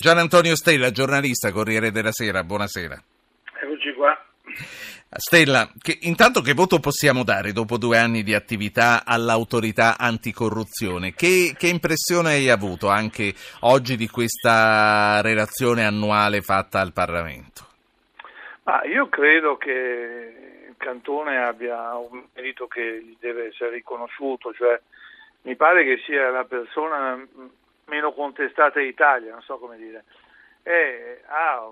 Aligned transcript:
Gian 0.00 0.16
Antonio 0.16 0.56
Stella, 0.56 0.92
giornalista, 0.92 1.52
Corriere 1.52 1.90
della 1.90 2.10
Sera, 2.10 2.42
buonasera. 2.42 2.96
Eccoci 3.60 3.92
qua. 3.92 4.18
Stella, 5.10 5.70
che, 5.78 5.98
intanto 6.08 6.40
che 6.40 6.54
voto 6.54 6.78
possiamo 6.80 7.22
dare 7.22 7.52
dopo 7.52 7.76
due 7.76 7.98
anni 7.98 8.22
di 8.22 8.32
attività 8.32 9.04
all'autorità 9.04 9.98
anticorruzione? 9.98 11.12
Che, 11.12 11.54
che 11.54 11.66
impressione 11.66 12.30
hai 12.30 12.48
avuto 12.48 12.88
anche 12.88 13.34
oggi 13.60 13.96
di 13.96 14.08
questa 14.08 15.20
relazione 15.20 15.84
annuale 15.84 16.40
fatta 16.40 16.80
al 16.80 16.94
Parlamento? 16.94 17.66
Ma 18.62 18.82
io 18.84 19.06
credo 19.10 19.58
che 19.58 20.64
il 20.66 20.74
Cantone 20.78 21.44
abbia 21.44 21.94
un 21.96 22.24
merito 22.34 22.66
che 22.68 23.02
gli 23.04 23.18
deve 23.20 23.48
essere 23.48 23.72
riconosciuto, 23.72 24.54
cioè 24.54 24.80
mi 25.42 25.56
pare 25.56 25.84
che 25.84 26.00
sia 26.06 26.30
la 26.30 26.44
persona 26.44 27.22
meno 27.90 28.12
contestata 28.12 28.78
d'Italia, 28.78 29.32
non 29.32 29.42
so 29.42 29.58
come 29.58 29.76
dire, 29.76 30.04
e 30.62 31.22
ha 31.26 31.68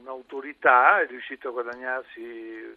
un'autorità, 0.00 1.00
è 1.00 1.06
riuscito 1.06 1.48
a 1.48 1.52
guadagnarsi 1.52 2.74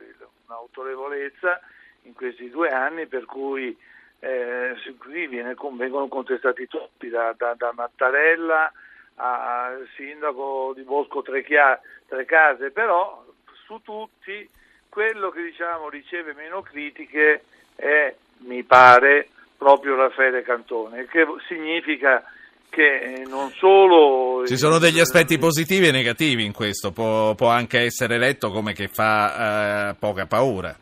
un'autorevolezza 0.48 1.62
in 2.04 2.13
questi 2.13 2.49
due 2.49 2.70
anni 2.70 3.05
per 3.05 3.26
cui 3.26 3.77
eh, 4.20 4.73
viene, 5.05 5.55
vengono 5.73 6.07
contestati 6.07 6.67
tutti, 6.67 7.09
da, 7.09 7.34
da, 7.38 7.54
da 7.54 7.71
Mattarella 7.73 8.71
al 9.16 9.88
sindaco 9.95 10.73
di 10.76 10.81
Bosco 10.81 11.21
Trecchia, 11.21 11.79
Trecase, 12.07 12.71
però 12.71 13.23
su 13.66 13.81
tutti 13.84 14.49
quello 14.90 15.29
che 15.29 15.43
diciamo 15.43 15.90
riceve 15.90 16.34
meno 16.34 16.62
critiche 16.62 17.43
è, 17.76 18.13
mi 18.40 18.63
pare, 18.63 19.29
proprio 19.57 19.95
Raffaele 19.95 20.41
Cantone, 20.41 21.05
che 21.05 21.26
significa 21.48 22.23
che 22.70 23.26
non 23.28 23.52
solo... 23.52 24.46
Ci 24.46 24.58
sono 24.58 24.77
degli 24.77 25.00
aspetti 25.00 25.38
positivi 25.38 25.88
e 25.88 25.91
negativi 25.91 26.46
in 26.46 26.54
questo, 26.54 26.91
può, 26.91 27.36
può 27.36 27.50
anche 27.50 27.80
essere 27.80 28.18
letto 28.18 28.52
come 28.52 28.74
che 28.74 28.88
fa 28.88 29.90
eh, 29.90 29.96
poca 29.99 30.26
paura. 30.26 30.76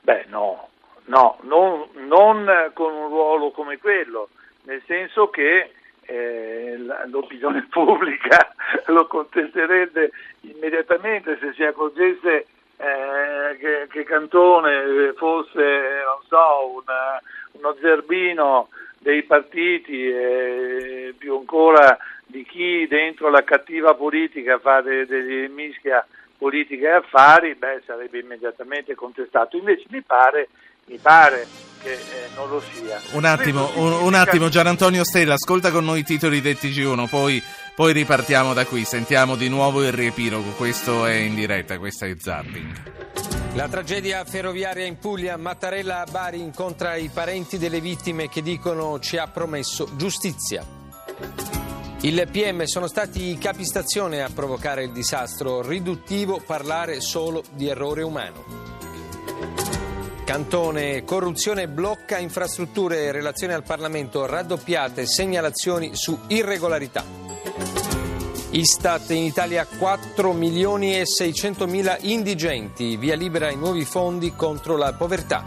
Beh 0.00 0.26
no, 0.28 0.68
no, 1.06 1.38
non, 1.42 1.88
non, 2.06 2.70
con 2.72 2.92
un 2.92 3.08
ruolo 3.08 3.50
come 3.50 3.78
quello, 3.78 4.28
nel 4.64 4.82
senso 4.86 5.28
che 5.28 5.70
eh, 6.02 6.76
l'opinione 7.06 7.66
pubblica 7.70 8.54
lo 8.86 9.06
contesterebbe 9.06 10.10
immediatamente 10.42 11.38
se 11.40 11.52
si 11.54 11.62
accorgesse 11.62 12.46
eh, 12.76 13.56
che, 13.58 13.86
che, 13.88 14.04
Cantone 14.04 15.12
fosse, 15.16 16.02
non 16.04 16.20
so, 16.28 16.82
una, 16.82 17.20
uno 17.52 17.76
zerbino 17.80 18.68
dei 19.04 19.22
partiti 19.22 20.08
e 20.08 21.14
più 21.18 21.36
ancora 21.36 21.98
di 22.24 22.42
chi 22.44 22.86
dentro 22.88 23.28
la 23.28 23.44
cattiva 23.44 23.94
politica 23.94 24.58
fa 24.58 24.80
delle 24.80 25.04
de 25.06 25.48
mischia 25.48 26.04
politica 26.38 26.88
e 26.88 26.92
affari, 26.92 27.54
beh, 27.54 27.82
sarebbe 27.84 28.18
immediatamente 28.18 28.94
contestato. 28.94 29.58
Invece 29.58 29.84
mi 29.90 30.00
pare, 30.00 30.48
mi 30.86 30.98
pare 31.00 31.46
che 31.82 31.92
eh, 31.92 32.28
non 32.34 32.48
lo 32.48 32.60
sia. 32.60 32.98
Un 33.12 33.26
attimo, 33.26 33.70
un, 33.76 33.92
un, 33.92 34.14
attimo, 34.14 34.48
Gian 34.48 34.68
Antonio 34.68 35.04
Stella, 35.04 35.34
ascolta 35.34 35.70
con 35.70 35.84
noi 35.84 36.00
i 36.00 36.04
titoli 36.04 36.40
del 36.40 36.56
TG1, 36.58 37.06
poi, 37.06 37.42
poi 37.76 37.92
ripartiamo 37.92 38.54
da 38.54 38.64
qui, 38.64 38.84
sentiamo 38.84 39.36
di 39.36 39.50
nuovo 39.50 39.82
il 39.84 39.92
riepilogo, 39.92 40.52
questo 40.56 41.04
è 41.04 41.12
in 41.12 41.34
diretta, 41.34 41.78
questo 41.78 42.06
è 42.06 42.14
Zapping. 42.16 43.43
La 43.54 43.68
tragedia 43.68 44.24
ferroviaria 44.24 44.84
in 44.84 44.98
Puglia, 44.98 45.36
Mattarella 45.36 46.00
a 46.00 46.06
Bari 46.10 46.40
incontra 46.40 46.96
i 46.96 47.08
parenti 47.08 47.56
delle 47.56 47.80
vittime 47.80 48.28
che 48.28 48.42
dicono 48.42 48.98
ci 48.98 49.16
ha 49.16 49.28
promesso 49.28 49.90
giustizia. 49.94 50.66
Il 52.00 52.28
PM 52.32 52.64
sono 52.64 52.88
stati 52.88 53.30
i 53.30 53.38
capistazione 53.38 54.24
a 54.24 54.28
provocare 54.34 54.82
il 54.82 54.90
disastro, 54.90 55.62
riduttivo 55.62 56.42
parlare 56.44 57.00
solo 57.00 57.44
di 57.52 57.68
errore 57.68 58.02
umano. 58.02 58.44
Cantone, 60.24 61.04
corruzione 61.04 61.68
blocca 61.68 62.18
infrastrutture, 62.18 63.12
relazioni 63.12 63.52
al 63.52 63.62
Parlamento 63.62 64.26
raddoppiate, 64.26 65.06
segnalazioni 65.06 65.94
su 65.94 66.18
irregolarità. 66.26 67.23
Istat 68.54 69.10
in 69.10 69.24
Italia 69.24 69.66
4 69.66 70.32
milioni 70.32 70.96
e 70.96 71.04
600 71.06 71.66
mila 71.66 71.96
indigenti, 72.02 72.96
via 72.96 73.16
libera 73.16 73.48
ai 73.48 73.56
nuovi 73.56 73.84
fondi 73.84 74.32
contro 74.36 74.76
la 74.76 74.92
povertà. 74.92 75.42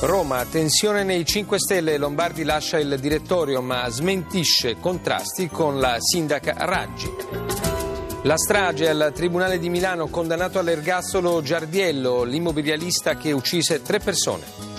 Roma, 0.00 0.42
tensione 0.46 1.04
nei 1.04 1.26
5 1.26 1.58
Stelle, 1.58 1.98
Lombardi 1.98 2.44
lascia 2.44 2.78
il 2.78 2.98
direttorio 2.98 3.60
ma 3.60 3.86
smentisce 3.90 4.78
contrasti 4.80 5.48
con 5.48 5.80
la 5.80 5.98
sindaca 6.00 6.54
Raggi. 6.60 7.12
La 8.22 8.38
strage 8.38 8.88
al 8.88 9.12
Tribunale 9.14 9.58
di 9.58 9.68
Milano, 9.68 10.06
condannato 10.08 10.58
all'ergastolo 10.58 11.42
Giardiello, 11.42 12.22
l'immobilialista 12.22 13.16
che 13.16 13.32
uccise 13.32 13.82
tre 13.82 13.98
persone. 13.98 14.71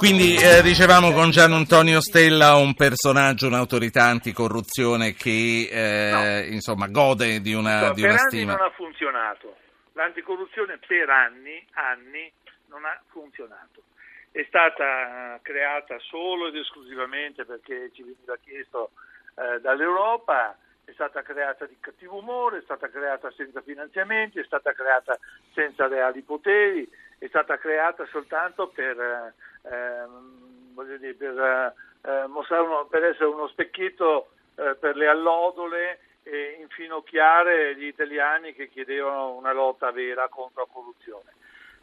Quindi 0.00 0.34
eh, 0.34 0.62
dicevamo 0.62 1.12
con 1.12 1.28
Gian 1.28 1.52
Antonio 1.52 2.00
Stella 2.00 2.54
un 2.54 2.72
personaggio, 2.72 3.48
un'autorità 3.48 4.04
anticorruzione 4.04 5.12
che 5.12 5.68
eh, 5.70 6.10
no. 6.48 6.54
insomma 6.54 6.86
gode 6.88 7.42
di 7.42 7.52
una, 7.52 7.88
no, 7.88 7.92
di 7.92 8.00
una 8.00 8.12
per 8.12 8.20
stima. 8.20 8.52
anni 8.52 8.60
non 8.62 8.66
ha 8.66 8.72
funzionato, 8.74 9.56
l'anticorruzione 9.92 10.78
per 10.86 11.10
anni, 11.10 11.62
anni 11.72 12.32
non 12.68 12.86
ha 12.86 12.98
funzionato. 13.10 13.82
È 14.30 14.42
stata 14.48 15.38
creata 15.42 15.98
solo 15.98 16.48
ed 16.48 16.56
esclusivamente 16.56 17.44
perché 17.44 17.90
ci 17.92 18.02
veniva 18.02 18.38
chiesto 18.42 18.92
eh, 19.36 19.60
dall'Europa, 19.60 20.56
è 20.90 20.92
stata 20.92 21.22
creata 21.22 21.66
di 21.66 21.76
cattivo 21.80 22.18
umore, 22.18 22.58
è 22.58 22.62
stata 22.62 22.88
creata 22.88 23.30
senza 23.32 23.60
finanziamenti, 23.62 24.38
è 24.38 24.44
stata 24.44 24.72
creata 24.72 25.18
senza 25.54 25.88
reali 25.88 26.22
poteri, 26.22 26.88
è 27.18 27.26
stata 27.28 27.58
creata 27.58 28.06
soltanto 28.06 28.68
per 28.68 28.98
eh, 28.98 29.32
Ehm, 29.62 30.96
dire, 30.98 31.14
per, 31.14 31.74
eh, 32.02 32.24
uno, 32.24 32.86
per, 32.88 33.04
essere 33.04 33.26
uno 33.26 33.48
specchietto 33.48 34.30
eh, 34.56 34.74
per 34.78 34.96
le 34.96 35.08
allodole 35.08 36.00
e 36.22 36.58
infinocchiare 36.60 37.76
gli 37.76 37.84
italiani 37.84 38.54
che 38.54 38.68
chiedevano 38.68 39.32
una 39.32 39.52
lotta 39.52 39.90
vera 39.90 40.28
contro 40.28 40.62
la 40.62 40.72
corruzione. 40.72 41.32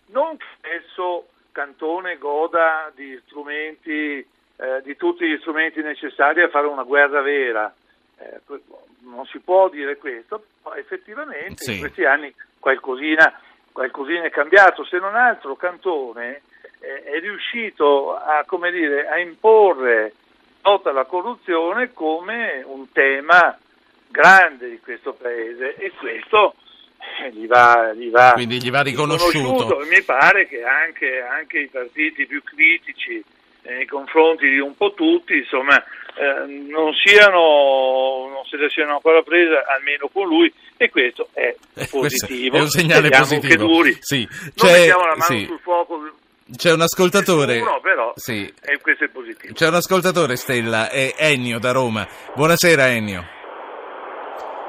Non 0.07 0.37
che 0.37 0.45
adesso 0.61 1.27
Cantone 1.51 2.17
goda 2.17 2.91
di 2.95 3.19
strumenti, 3.25 4.27
eh, 4.57 4.81
di 4.83 4.95
tutti 4.95 5.27
gli 5.27 5.37
strumenti 5.39 5.81
necessari 5.81 6.41
a 6.41 6.49
fare 6.49 6.67
una 6.67 6.83
guerra 6.83 7.21
vera. 7.21 7.73
Eh, 8.19 8.39
non 9.01 9.25
si 9.25 9.39
può 9.39 9.69
dire 9.69 9.97
questo, 9.97 10.45
ma 10.63 10.75
effettivamente 10.77 11.63
sì. 11.63 11.73
in 11.73 11.79
questi 11.79 12.03
anni 12.03 12.33
qualcosina, 12.59 13.39
qualcosina 13.71 14.23
è 14.23 14.29
cambiato, 14.29 14.83
se 14.83 14.97
non 14.97 15.15
altro 15.15 15.55
Cantone 15.55 16.41
è 16.79 17.19
riuscito 17.19 18.15
a, 18.15 18.45
dire, 18.71 19.07
a 19.07 19.19
imporre 19.19 20.13
tutta 20.61 20.91
la 20.91 21.05
corruzione 21.05 21.93
come 21.93 22.63
un 22.65 22.91
tema 22.91 23.57
grande 24.09 24.69
di 24.69 24.79
questo 24.79 25.13
paese 25.13 25.75
e 25.75 25.91
questo 25.97 26.55
eh, 27.21 27.31
gli 27.31 27.47
va, 27.47 27.93
gli 27.93 28.09
va, 28.09 28.33
gli 28.35 28.69
va 28.69 28.81
riconosciuto. 28.81 29.79
Mi 29.89 30.01
pare 30.03 30.47
che 30.47 30.63
anche, 30.63 31.21
anche, 31.21 31.59
i 31.59 31.67
partiti 31.67 32.25
più 32.25 32.41
critici 32.43 33.23
nei 33.67 33.85
confronti 33.85 34.47
di 34.49 34.59
un 34.59 34.75
po' 34.75 34.93
tutti, 34.93 35.37
insomma, 35.37 35.77
eh, 35.77 36.45
non, 36.69 36.93
siano, 36.93 38.27
non 38.33 38.45
se 38.49 38.57
le 38.57 38.69
siano 38.69 38.93
ancora 38.93 39.21
prese 39.21 39.61
almeno 39.67 40.09
con 40.11 40.27
lui 40.27 40.51
e 40.77 40.89
questo 40.89 41.29
è 41.33 41.55
eh, 41.73 41.87
positivo. 41.89 42.57
È 42.57 42.61
un 42.61 42.69
segnale 42.69 43.01
Vediamo 43.01 43.25
positivo. 43.25 43.53
Che 43.53 43.73
duri. 43.73 43.97
Sì. 43.99 44.27
Non 44.55 44.71
mettiamo 44.71 45.05
la 45.05 45.15
mano 45.17 45.23
sì. 45.23 45.45
sul 45.45 45.59
fuoco 45.61 46.11
c'è 46.55 46.71
un 46.71 46.79
ascoltatore. 46.79 47.59
No, 47.59 47.79
però 47.81 48.13
sì. 48.15 48.51
è, 48.61 48.79
questo 48.79 49.03
è 49.03 49.09
positivo. 49.09 49.53
C'è 49.53 49.67
un 49.67 49.73
ascoltatore, 49.73 50.37
Stella, 50.37 50.89
è 50.89 51.13
Ennio 51.17 51.59
da 51.59 51.71
Roma. 51.71 52.07
Buonasera 52.35 52.87
Ennio. 52.87 53.25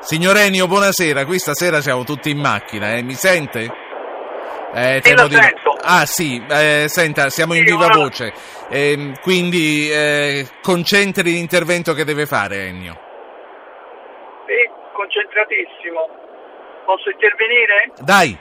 Signor 0.01 0.37
Ennio, 0.39 0.67
buonasera. 0.67 1.25
Qui 1.25 1.39
stasera 1.39 1.81
siamo 1.81 2.03
tutti 2.03 2.31
in 2.31 2.41
macchina, 2.41 2.97
eh? 2.97 3.03
mi 3.03 3.15
sente? 3.15 3.69
Eh, 4.75 5.01
sì, 5.03 5.15
lo 5.15 5.29
di... 5.29 5.37
Ah 5.81 6.05
sì, 6.07 6.43
eh, 6.51 6.87
senta, 6.89 7.31
siamo 7.31 7.55
in 7.55 7.65
viva 7.65 7.87
voce, 7.89 8.33
eh, 8.69 9.15
quindi 9.23 9.89
eh, 9.91 10.47
concentri 10.61 11.31
l'intervento 11.33 11.95
che 11.95 12.05
deve 12.05 12.27
fare 12.27 12.67
Ennio. 12.67 12.99
Sì, 14.47 14.69
concentratissimo. 14.93 16.09
Posso 16.85 17.11
intervenire? 17.11 17.93
Dai. 18.03 18.37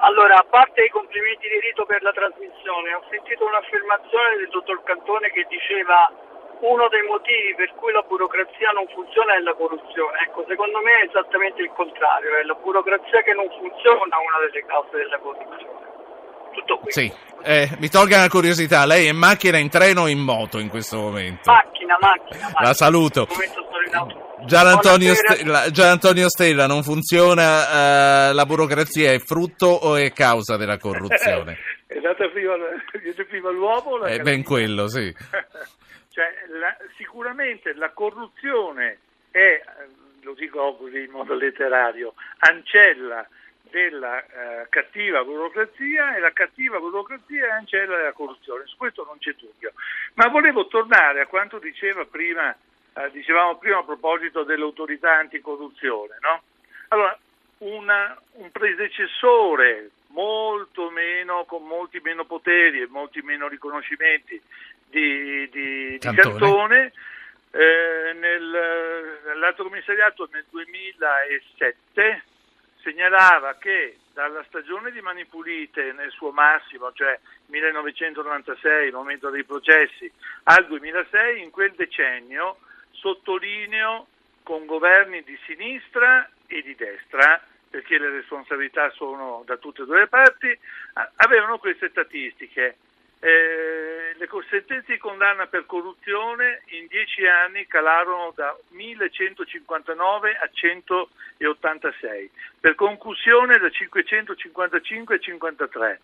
Allora, 0.00 0.36
a 0.36 0.46
parte 0.48 0.84
i 0.84 0.88
complimenti 0.88 1.48
di 1.48 1.60
rito 1.60 1.84
per 1.84 2.02
la 2.02 2.12
trasmissione, 2.12 2.94
ho 2.94 3.04
sentito 3.10 3.44
un'affermazione 3.44 4.36
del 4.36 4.48
dottor 4.48 4.82
Cantone 4.82 5.30
che 5.30 5.46
diceva 5.48 6.10
uno 6.60 6.88
dei 6.88 7.02
motivi 7.08 7.54
per 7.56 7.72
cui 7.74 7.92
la 7.92 8.04
burocrazia 8.06 8.70
non 8.70 8.86
funziona 8.92 9.36
è 9.36 9.40
la 9.40 9.54
corruzione. 9.54 10.18
Ecco, 10.28 10.44
secondo 10.48 10.78
me 10.80 11.04
è 11.04 11.08
esattamente 11.08 11.62
il 11.62 11.72
contrario, 11.72 12.36
è 12.36 12.44
la 12.44 12.54
burocrazia 12.54 13.22
che 13.22 13.32
non 13.32 13.48
funziona 13.48 14.16
una 14.20 14.38
delle 14.44 14.64
cause 14.66 14.96
della 14.96 15.18
corruzione. 15.18 15.88
Tutto 16.52 16.78
qui. 16.78 16.90
Sì, 16.90 17.12
eh, 17.44 17.70
mi 17.78 17.88
tolga 17.88 18.18
una 18.18 18.28
curiosità, 18.28 18.84
lei 18.84 19.06
è 19.06 19.10
in 19.10 19.16
macchina, 19.16 19.58
in 19.58 19.70
treno 19.70 20.02
o 20.02 20.08
in 20.08 20.18
moto 20.18 20.58
in 20.58 20.68
questo 20.68 20.98
momento? 20.98 21.50
Macchina 21.50 21.80
macchina, 21.98 22.38
macchina. 22.44 22.66
La 22.66 22.74
saluto. 22.74 23.26
Gian 24.46 24.66
Antonio. 24.66 25.14
Stella, 25.14 25.70
Gian 25.70 25.88
Antonio 25.90 26.28
Stella, 26.28 26.66
non 26.66 26.82
funziona, 26.82 28.30
eh, 28.30 28.32
la 28.32 28.46
burocrazia 28.46 29.12
è 29.12 29.18
frutto 29.18 29.66
o 29.66 29.96
è 29.96 30.12
causa 30.12 30.56
della 30.56 30.78
corruzione? 30.78 31.58
È 31.90 31.96
andata 31.96 32.28
prima, 32.28 32.54
prima 33.28 33.50
l'uomo 33.50 34.04
È 34.04 34.20
ben 34.20 34.44
quello, 34.44 34.86
sì. 34.86 35.12
Cioè, 36.12 36.44
la- 36.48 36.76
sicuramente 36.96 37.72
la 37.74 37.90
corruzione 37.90 38.98
è, 39.30 39.38
eh, 39.38 39.62
lo 40.22 40.34
dico 40.34 40.74
così 40.76 41.04
in 41.04 41.10
modo 41.10 41.34
letterario, 41.34 42.14
ancella 42.38 43.26
della 43.70 44.20
eh, 44.24 44.66
cattiva 44.68 45.22
burocrazia 45.22 46.16
e 46.16 46.20
la 46.20 46.32
cattiva 46.32 46.80
burocrazia 46.80 47.46
è 47.46 47.50
ancella 47.50 47.96
della 47.96 48.12
corruzione, 48.12 48.66
su 48.66 48.76
questo 48.76 49.04
non 49.04 49.18
c'è 49.18 49.32
dubbio. 49.38 49.72
Ma 50.14 50.26
volevo 50.26 50.66
tornare 50.66 51.20
a 51.20 51.26
quanto 51.26 51.58
diceva 51.60 52.04
prima, 52.04 52.50
eh, 52.94 53.10
dicevamo 53.12 53.58
prima 53.58 53.78
a 53.78 53.84
proposito 53.84 54.42
dell'autorità 54.42 55.16
anticorruzione, 55.16 56.16
no? 56.20 56.42
Allora, 56.88 57.16
una- 57.58 58.20
un 58.32 58.50
predecessore 58.50 59.90
molto 60.08 60.90
meno, 60.90 61.44
con 61.44 61.64
molti 61.64 62.00
meno 62.02 62.24
poteri 62.24 62.80
e 62.80 62.88
molti 62.88 63.20
meno 63.22 63.46
riconoscimenti 63.46 64.42
di, 64.90 65.48
di- 65.50 65.98
di 65.98 66.14
Cantone. 66.14 66.92
Eh, 67.52 68.12
nel, 68.14 69.20
nell'altro 69.26 69.64
commissariato 69.64 70.28
nel 70.30 70.44
2007 70.50 72.22
segnalava 72.80 73.56
che 73.58 73.96
dalla 74.12 74.44
stagione 74.48 74.90
di 74.90 75.00
Mani 75.00 75.24
Pulite 75.24 75.92
nel 75.92 76.10
suo 76.10 76.30
massimo, 76.30 76.92
cioè 76.92 77.18
1996, 77.46 78.88
il 78.88 78.92
momento 78.92 79.30
dei 79.30 79.44
processi, 79.44 80.10
al 80.44 80.66
2006, 80.66 81.42
in 81.42 81.50
quel 81.50 81.72
decennio, 81.72 82.58
sottolineo 82.90 84.06
con 84.42 84.66
governi 84.66 85.22
di 85.22 85.38
sinistra 85.46 86.28
e 86.46 86.62
di 86.62 86.74
destra, 86.74 87.40
perché 87.68 87.98
le 87.98 88.10
responsabilità 88.10 88.90
sono 88.90 89.42
da 89.46 89.56
tutte 89.56 89.82
e 89.82 89.84
due 89.86 90.00
le 90.00 90.08
parti, 90.08 90.58
avevano 91.16 91.58
queste 91.58 91.88
statistiche. 91.90 92.76
Eh, 93.20 93.89
le 94.20 94.46
sentenze 94.50 94.92
di 94.92 94.98
condanna 94.98 95.46
per 95.46 95.64
corruzione 95.64 96.62
in 96.66 96.86
dieci 96.88 97.26
anni 97.26 97.66
calarono 97.66 98.32
da 98.34 98.54
1159 98.68 100.36
a 100.36 100.50
186, 100.52 102.30
per 102.60 102.74
concussione 102.74 103.56
da 103.56 103.70
555 103.70 105.14
a 105.14 105.18
53, 105.18 106.00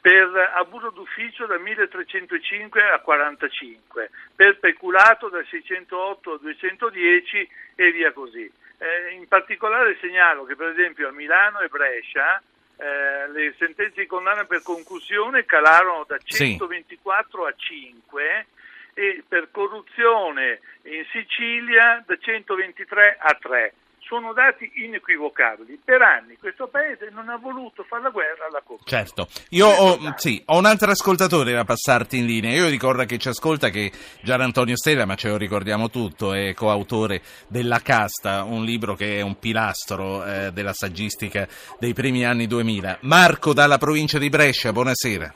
per 0.00 0.52
abuso 0.56 0.90
d'ufficio 0.90 1.46
da 1.46 1.58
1305 1.58 2.82
a 2.90 2.98
45, 2.98 4.10
per 4.34 4.58
peculato 4.58 5.28
da 5.28 5.44
608 5.48 6.32
a 6.32 6.38
210 6.38 7.50
e 7.76 7.92
via 7.92 8.12
così. 8.12 8.50
Eh, 8.78 9.12
in 9.12 9.28
particolare 9.28 9.96
segnalo 10.00 10.44
che 10.44 10.56
per 10.56 10.70
esempio 10.70 11.06
a 11.06 11.12
Milano 11.12 11.60
e 11.60 11.68
Brescia 11.68 12.42
eh, 12.80 13.28
le 13.32 13.54
sentenze 13.58 14.00
di 14.00 14.06
condanna 14.06 14.44
per 14.44 14.62
concussione 14.62 15.44
calarono 15.44 16.04
da 16.06 16.16
Sì. 16.24 16.56
124 16.56 17.44
a 17.44 17.54
5 17.54 18.46
e 18.94 19.22
per 19.28 19.50
corruzione 19.50 20.60
in 20.84 21.04
Sicilia 21.12 22.02
da 22.06 22.16
123 22.16 23.18
a 23.20 23.34
3. 23.38 23.74
Sono 24.10 24.32
dati 24.32 24.68
inequivocabili. 24.74 25.78
Per 25.84 26.02
anni 26.02 26.36
questo 26.36 26.66
paese 26.66 27.10
non 27.12 27.28
ha 27.28 27.36
voluto 27.36 27.84
fare 27.84 28.02
la 28.02 28.08
guerra 28.08 28.46
alla 28.46 28.60
corruzione. 28.60 29.04
Certo, 29.04 29.28
io 29.50 29.68
ho, 29.68 30.14
sì, 30.16 30.42
ho 30.46 30.58
un 30.58 30.64
altro 30.64 30.90
ascoltatore 30.90 31.52
da 31.52 31.62
passarti 31.62 32.18
in 32.18 32.26
linea. 32.26 32.50
Io 32.50 32.68
ricordo 32.68 33.02
a 33.02 33.04
chi 33.04 33.20
ci 33.20 33.28
ascolta 33.28 33.68
che 33.68 33.92
Gian 34.22 34.40
Antonio 34.40 34.74
Stella, 34.74 35.06
ma 35.06 35.14
ce 35.14 35.28
lo 35.28 35.36
ricordiamo 35.36 35.90
tutto, 35.90 36.34
è 36.34 36.52
coautore 36.54 37.20
della 37.46 37.78
Casta, 37.78 38.42
un 38.42 38.64
libro 38.64 38.94
che 38.94 39.18
è 39.18 39.20
un 39.20 39.38
pilastro 39.38 40.24
eh, 40.24 40.50
della 40.50 40.72
saggistica 40.72 41.46
dei 41.78 41.92
primi 41.92 42.24
anni 42.24 42.48
2000. 42.48 42.98
Marco 43.02 43.52
dalla 43.54 43.78
provincia 43.78 44.18
di 44.18 44.28
Brescia, 44.28 44.72
buonasera. 44.72 45.32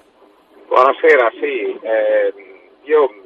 Buonasera, 0.67 1.31
sì, 1.39 1.79
eh, 1.81 2.35
io 2.83 3.24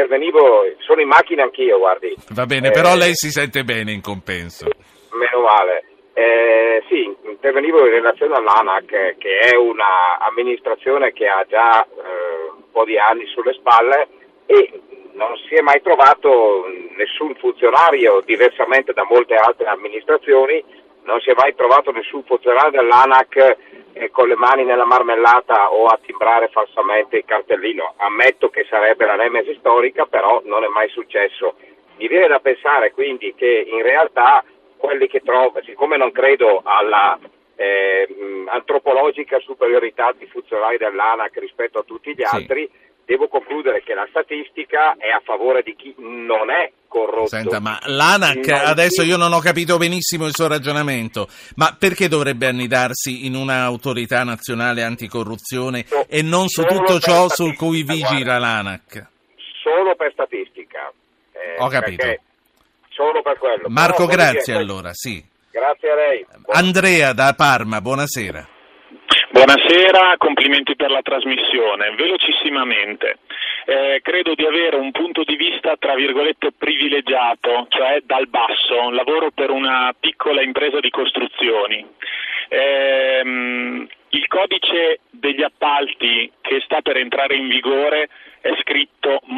intervenivo, 0.00 0.64
sono 0.78 1.00
in 1.00 1.08
macchina 1.08 1.42
anch'io, 1.42 1.78
guardi. 1.78 2.14
Va 2.30 2.46
bene, 2.46 2.68
Eh, 2.68 2.70
però 2.70 2.96
lei 2.96 3.12
si 3.14 3.30
sente 3.30 3.64
bene 3.64 3.92
in 3.92 4.00
compenso. 4.00 4.66
Meno 5.12 5.40
male. 5.42 5.84
Eh, 6.14 6.82
sì, 6.88 7.14
intervenivo 7.24 7.84
in 7.84 7.92
relazione 7.92 8.34
all'ANAC, 8.34 8.92
eh, 8.92 9.16
che 9.18 9.38
è 9.38 9.56
un'amministrazione 9.56 11.12
che 11.12 11.26
ha 11.26 11.44
già 11.48 11.84
eh, 11.84 12.50
un 12.56 12.70
po' 12.72 12.84
di 12.84 12.98
anni 12.98 13.26
sulle 13.26 13.52
spalle 13.52 14.08
e 14.46 14.80
non 15.12 15.36
si 15.46 15.54
è 15.54 15.60
mai 15.60 15.80
trovato 15.82 16.64
nessun 16.96 17.34
funzionario, 17.36 18.22
diversamente 18.24 18.92
da 18.92 19.04
molte 19.04 19.34
altre 19.34 19.66
amministrazioni, 19.66 20.62
non 21.04 21.20
si 21.20 21.30
è 21.30 21.34
mai 21.36 21.54
trovato 21.54 21.90
nessun 21.92 22.24
funzionario 22.24 22.70
dell'ANAC 22.70 23.56
eh, 23.92 24.10
con 24.10 24.28
le 24.28 24.36
mani 24.36 24.64
nella 24.64 24.84
marmellata 24.84 25.72
o 25.72 25.86
a 25.86 25.98
timbrare 26.04 26.48
falsamente 26.48 27.18
il 27.18 27.24
cartellino. 27.24 27.94
Ammetto 27.96 28.48
che 28.48 28.66
sarebbe 28.68 29.06
la 29.06 29.16
nemesi 29.16 29.54
storica, 29.58 30.06
però 30.06 30.40
non 30.44 30.64
è 30.64 30.68
mai 30.68 30.88
successo. 30.88 31.54
Mi 31.96 32.08
viene 32.08 32.28
da 32.28 32.40
pensare 32.40 32.92
quindi 32.92 33.34
che 33.34 33.66
in 33.68 33.82
realtà 33.82 34.44
quelli 34.76 35.06
che 35.08 35.20
trovo, 35.20 35.60
siccome 35.62 35.96
non 35.96 36.10
credo 36.10 36.62
alla 36.64 37.18
eh, 37.56 38.08
mh, 38.08 38.48
antropologica 38.48 39.38
superiorità 39.40 40.12
di 40.16 40.26
funzionari 40.26 40.78
dell'ANAC 40.78 41.36
rispetto 41.38 41.78
a 41.78 41.82
tutti 41.82 42.14
gli 42.14 42.22
Sì. 42.66 42.88
Devo 43.10 43.26
concludere 43.26 43.82
che 43.82 43.92
la 43.92 44.06
statistica 44.08 44.94
è 44.96 45.08
a 45.08 45.20
favore 45.24 45.62
di 45.62 45.74
chi 45.74 45.92
non 45.98 46.48
è 46.48 46.70
corrotto. 46.86 47.26
Senta, 47.26 47.58
ma 47.58 47.76
l'ANAC, 47.86 48.48
adesso 48.50 49.02
io 49.02 49.16
non 49.16 49.32
ho 49.32 49.40
capito 49.40 49.78
benissimo 49.78 50.26
il 50.26 50.32
suo 50.32 50.46
ragionamento, 50.46 51.26
ma 51.56 51.74
perché 51.76 52.06
dovrebbe 52.06 52.46
annidarsi 52.46 53.26
in 53.26 53.34
un'autorità 53.34 54.22
nazionale 54.22 54.84
anticorruzione 54.84 55.84
No, 55.90 56.06
e 56.08 56.22
non 56.22 56.46
su 56.46 56.62
tutto 56.62 57.00
ciò 57.00 57.28
sul 57.28 57.56
cui 57.56 57.82
vigila 57.82 58.22
guarda. 58.22 58.38
l'ANAC? 58.38 59.06
Solo 59.60 59.96
per 59.96 60.12
statistica. 60.12 60.92
Eh, 61.32 61.56
Ho 61.58 61.66
capito. 61.66 62.06
Solo 62.90 63.22
per 63.22 63.38
quello. 63.38 63.64
Marco, 63.66 64.06
Però, 64.06 64.16
grazie 64.22 64.54
allora, 64.54 64.90
sì. 64.92 65.20
Grazie 65.50 65.90
a 65.90 65.94
lei. 65.96 66.26
Andrea 66.52 67.12
da 67.12 67.34
Parma, 67.34 67.80
buonasera. 67.80 68.46
Buonasera, 69.42 70.16
complimenti 70.18 70.76
per 70.76 70.90
la 70.90 71.00
trasmissione. 71.00 71.94
Velocissimamente, 71.94 73.20
eh, 73.64 74.00
credo 74.02 74.34
di 74.34 74.44
avere 74.44 74.76
un 74.76 74.90
punto 74.90 75.24
di 75.24 75.34
vista 75.36 75.76
tra 75.78 75.94
virgolette 75.94 76.52
privilegiato, 76.52 77.66
cioè 77.70 78.02
dal 78.04 78.28
basso, 78.28 78.90
lavoro 78.90 79.30
per 79.30 79.48
una 79.48 79.94
piccola 79.98 80.42
impresa 80.42 80.78
di 80.80 80.90
costruzioni. 80.90 81.86
Ehm, 82.50 83.88
il 84.10 84.26
codice 84.26 85.00
degli 85.08 85.42
appalti 85.42 86.30
che 86.42 86.60
sta 86.60 86.82
per 86.82 86.98
entrare 86.98 87.34
in 87.34 87.48
vigore 87.48 88.10
è 88.42 88.54
scritto 88.60 88.89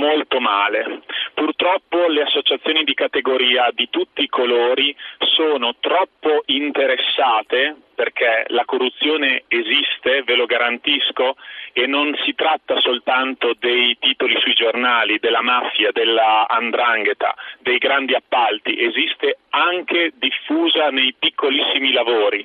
molto 0.03 0.41
male. 0.41 1.03
Purtroppo 1.33 2.09
le 2.09 2.23
associazioni 2.23 2.83
di 2.83 2.95
categoria 2.95 3.71
di 3.73 3.89
tutti 3.89 4.23
i 4.23 4.29
colori 4.29 4.95
sono 5.19 5.77
troppo 5.79 6.43
interessate 6.47 7.77
perché 7.95 8.45
la 8.49 8.65
corruzione 8.65 9.45
esiste, 9.47 10.23
ve 10.25 10.35
lo 10.35 10.47
garantisco, 10.47 11.37
e 11.73 11.87
non 11.87 12.13
si 12.25 12.35
tratta 12.35 12.81
soltanto 12.81 13.55
dei 13.59 13.97
titoli 14.01 14.35
sui 14.41 14.55
giornali, 14.55 15.21
della 15.21 15.43
mafia, 15.43 15.93
della 15.93 16.49
andrangheta, 16.49 17.35
dei 17.61 17.79
grandi 17.79 18.15
appalti, 18.15 18.83
esiste 18.83 19.39
anche 19.51 20.13
diffusa 20.17 20.91
nei 20.91 21.15
piccolissimi 21.17 21.93
lavori. 21.93 22.45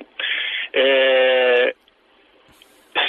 Eh, 0.70 1.74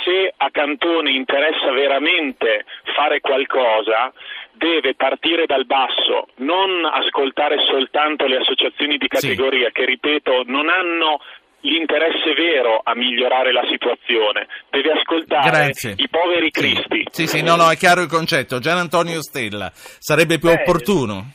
se 0.03 0.33
a 0.35 0.49
Cantone 0.51 1.11
interessa 1.11 1.71
veramente 1.71 2.65
fare 2.95 3.19
qualcosa, 3.21 4.11
deve 4.53 4.95
partire 4.95 5.45
dal 5.45 5.65
basso, 5.65 6.27
non 6.37 6.85
ascoltare 6.85 7.57
soltanto 7.69 8.25
le 8.25 8.37
associazioni 8.37 8.97
di 8.97 9.07
Sì. 9.09 9.27
categoria 9.27 9.69
che, 9.71 9.85
ripeto, 9.85 10.43
non 10.47 10.69
hanno 10.69 11.21
l'interesse 11.61 12.33
vero 12.35 12.79
a 12.83 12.95
migliorare 12.95 13.51
la 13.51 13.65
situazione, 13.69 14.47
deve 14.69 14.91
ascoltare 14.93 15.49
Grazie. 15.49 15.93
i 15.97 16.07
poveri 16.09 16.49
Sì. 16.51 16.61
cristi. 16.61 17.03
Sì, 17.11 17.27
sì, 17.27 17.41
no, 17.41 17.55
no, 17.55 17.69
è 17.69 17.75
chiaro 17.75 18.01
il 18.01 18.07
concetto. 18.07 18.59
Gian 18.59 18.77
Antonio 18.77 19.21
Stella, 19.21 19.69
sarebbe 19.73 20.39
più 20.39 20.47
Beh, 20.49 20.61
opportuno? 20.61 21.33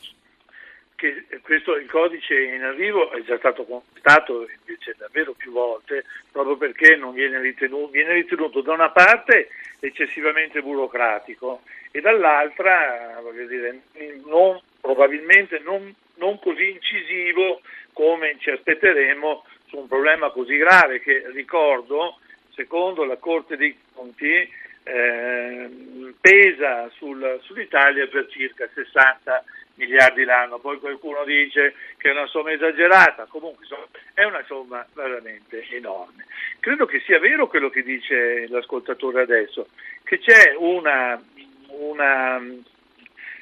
Che 0.95 1.25
questo 1.41 1.75
il 1.75 1.89
codice 1.89 2.39
in 2.39 2.63
arrivo 2.63 3.11
è 3.11 3.21
già 3.23 3.37
stato 3.37 3.65
contestato 3.65 4.47
invece 4.59 4.95
davvero 4.97 5.33
più 5.33 5.51
volte 5.51 6.05
proprio 6.31 6.57
perché 6.57 6.97
viene 7.13 7.39
ritenuto, 7.39 7.91
viene 7.91 8.13
ritenuto 8.13 8.61
da 8.61 8.73
una 8.73 8.89
parte 8.89 9.49
eccessivamente 9.79 10.61
burocratico 10.61 11.61
e 11.91 12.01
dall'altra 12.01 13.21
dire, 13.47 13.81
non, 14.25 14.59
probabilmente 14.81 15.59
non, 15.59 15.93
non 16.15 16.39
così 16.39 16.71
incisivo 16.71 17.61
come 17.93 18.35
ci 18.39 18.49
aspetteremo 18.49 19.45
su 19.67 19.77
un 19.77 19.87
problema 19.87 20.29
così 20.29 20.57
grave 20.57 20.99
che 20.99 21.25
ricordo 21.31 22.19
secondo 22.53 23.03
la 23.03 23.17
Corte 23.17 23.57
dei 23.57 23.77
Conti 23.93 24.49
ehm, 24.83 26.15
pesa 26.19 26.89
sul- 26.95 27.39
sull'Italia 27.41 28.07
per 28.07 28.27
circa 28.29 28.67
60 28.73 29.43
miliardi 29.75 30.23
l'anno, 30.23 30.59
poi 30.59 30.79
qualcuno 30.79 31.23
dice 31.23 31.73
che 31.97 32.09
è 32.09 32.11
una 32.11 32.27
somma 32.27 32.51
esagerata, 32.51 33.25
comunque 33.25 33.63
insomma, 33.63 33.87
è 34.13 34.23
una 34.23 34.43
somma 34.45 34.85
veramente 34.93 35.65
enorme. 35.69 36.25
Credo 36.59 36.85
che 36.85 37.01
sia 37.01 37.19
vero 37.19 37.47
quello 37.47 37.69
che 37.69 37.83
dice 37.83 38.47
l'ascoltatore 38.47 39.21
adesso, 39.21 39.67
che 40.03 40.19
c'è 40.19 40.55
una, 40.57 41.21
una 41.67 42.41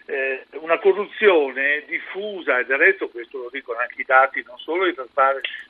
eh, 0.05 0.45
una 0.59 0.79
corruzione 0.79 1.83
diffusa, 1.87 2.59
e 2.59 2.65
del 2.65 2.77
resto 2.77 3.09
questo 3.09 3.37
lo 3.37 3.49
dicono 3.51 3.79
anche 3.79 4.01
i 4.01 4.05
dati 4.05 4.43
non 4.45 4.57
solo 4.57 4.91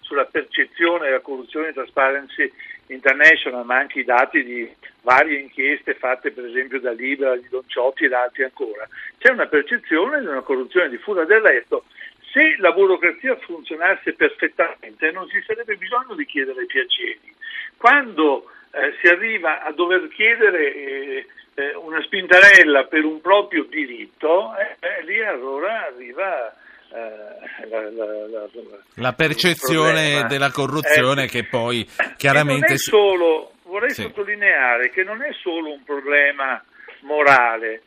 sulla 0.02 0.26
percezione 0.26 1.06
della 1.06 1.20
corruzione 1.20 1.68
di 1.68 1.74
Transparency 1.74 2.52
International, 2.94 3.66
ma 3.66 3.78
anche 3.78 4.00
i 4.00 4.06
dati 4.06 4.44
di 4.44 4.72
varie 5.02 5.40
inchieste 5.40 5.96
fatte 5.96 6.32
per 6.32 6.46
esempio 6.46 6.80
da 6.80 6.92
Libera, 6.92 7.36
di 7.36 7.48
Don 7.50 7.64
Ciotti 7.68 8.06
ed 8.06 8.14
altri 8.14 8.44
ancora. 8.44 8.88
C'è 9.18 9.32
una 9.32 9.48
percezione 9.48 10.20
di 10.20 10.28
una 10.28 10.42
corruzione 10.42 10.90
diffusa 10.90 11.26
del 11.26 11.42
resto. 11.42 11.86
Se 12.32 12.56
la 12.58 12.72
burocrazia 12.72 13.36
funzionasse 13.36 14.14
perfettamente 14.14 15.12
non 15.12 15.30
ci 15.30 15.42
sarebbe 15.46 15.76
bisogno 15.76 16.16
di 16.16 16.26
chiedere 16.26 16.66
piaceri. 16.66 17.34
Quando 17.78 18.50
eh, 18.72 18.96
si 19.00 19.08
arriva 19.08 19.64
a 19.64 19.72
dover 19.72 20.08
chiedere 20.08 20.74
eh, 20.74 21.28
eh, 21.56 21.76
una 21.76 22.02
spintarella 22.02 22.86
per 22.86 23.04
un 23.04 23.22
proprio 23.22 23.64
diritto, 23.66 24.56
eh, 24.58 24.78
eh 24.80 25.04
lì 25.04 25.22
allora 25.24 25.86
arriva 25.86 26.56
la, 26.94 27.90
la, 27.90 28.28
la, 28.28 28.50
la, 28.96 29.14
percezione 29.14 30.26
della 30.28 30.52
corruzione 30.52 31.24
eh, 31.24 31.28
che 31.28 31.44
poi 31.46 31.88
chiaramente... 32.18 32.78
Solo, 32.78 33.54
vorrei 33.64 33.92
sì. 33.92 34.04
sottolineare 34.04 34.90
che 34.92 35.04
non 35.04 35.24
è 35.24 35.34
solo 35.34 35.72
un 35.72 35.84
problema 35.84 36.64
morale, 37.02 37.82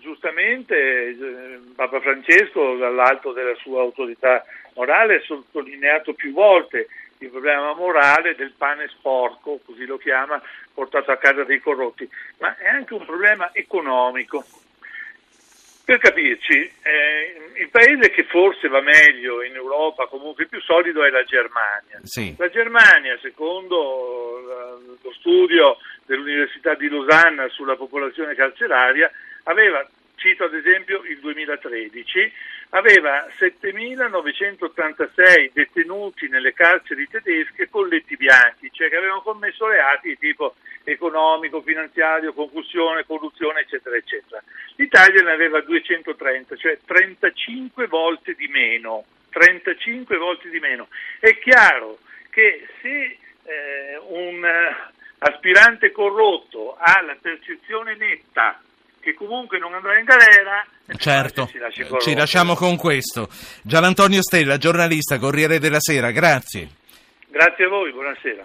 giustamente 0.00 1.16
Papa 1.74 2.00
Francesco 2.00 2.76
dall'alto 2.76 3.32
della 3.32 3.54
sua 3.56 3.80
autorità 3.80 4.44
morale 4.74 5.16
ha 5.16 5.20
sottolineato 5.22 6.14
più 6.14 6.32
volte 6.32 6.86
il 7.18 7.30
problema 7.30 7.74
morale 7.74 8.34
del 8.34 8.52
pane 8.56 8.88
sporco, 8.88 9.58
così 9.64 9.86
lo 9.86 9.96
chiama, 9.96 10.40
portato 10.72 11.10
a 11.10 11.16
casa 11.16 11.44
dei 11.44 11.60
corrotti, 11.60 12.08
ma 12.38 12.56
è 12.56 12.68
anche 12.68 12.94
un 12.94 13.04
problema 13.04 13.50
economico. 13.52 14.44
Per 15.86 15.98
capirci, 15.98 16.68
eh, 16.82 17.60
il 17.60 17.68
paese 17.70 18.10
che 18.10 18.24
forse 18.24 18.66
va 18.66 18.80
meglio 18.80 19.40
in 19.44 19.54
Europa, 19.54 20.08
comunque 20.08 20.46
più 20.46 20.60
solido, 20.60 21.04
è 21.04 21.10
la 21.10 21.22
Germania. 21.22 22.00
Sì. 22.02 22.34
La 22.36 22.48
Germania, 22.48 23.16
secondo 23.22 24.98
lo 25.00 25.12
studio 25.12 25.76
dell'Università 26.04 26.74
di 26.74 26.88
Losanna 26.88 27.48
sulla 27.50 27.76
popolazione 27.76 28.34
carceraria, 28.34 29.08
aveva 29.44 29.88
cito 30.16 30.44
ad 30.44 30.54
esempio 30.54 31.02
il 31.02 31.18
2013, 31.20 32.32
aveva 32.70 33.28
7.986 33.38 35.50
detenuti 35.52 36.26
nelle 36.28 36.52
carceri 36.52 37.06
tedesche 37.08 37.68
colletti 37.68 38.16
bianchi, 38.16 38.70
cioè 38.72 38.88
che 38.88 38.96
avevano 38.96 39.22
commesso 39.22 39.68
reati 39.68 40.08
di 40.08 40.18
tipo 40.18 40.56
economico, 40.84 41.62
finanziario, 41.62 42.32
concussione, 42.32 43.04
corruzione, 43.04 43.60
eccetera, 43.60 43.94
eccetera. 43.96 44.42
L'Italia 44.76 45.22
ne 45.22 45.32
aveva 45.32 45.60
230, 45.60 46.56
cioè 46.56 46.78
35 46.84 47.86
volte 47.86 48.34
di 48.34 48.48
meno. 48.48 49.04
35 49.30 50.16
volte 50.16 50.48
di 50.48 50.58
meno. 50.60 50.88
È 51.20 51.38
chiaro 51.38 51.98
che 52.30 52.66
se 52.80 53.18
eh, 53.44 53.98
un 54.08 54.42
aspirante 55.18 55.92
corrotto 55.92 56.74
ha 56.78 57.02
la 57.02 57.16
percezione 57.20 57.96
netta 57.96 58.58
che 59.06 59.14
comunque 59.14 59.60
non 59.60 59.72
andrà 59.72 59.96
in 60.00 60.04
galera. 60.04 60.66
Certo, 60.96 61.48
ci 62.00 62.14
lasciamo 62.16 62.56
con 62.56 62.76
questo. 62.76 63.28
Gian 63.62 63.84
Antonio 63.84 64.20
Stella, 64.20 64.56
giornalista, 64.56 65.18
Corriere 65.18 65.60
della 65.60 65.78
Sera, 65.78 66.10
grazie. 66.10 66.68
Grazie 67.28 67.66
a 67.66 67.68
voi, 67.68 67.92
buonasera. 67.92 68.44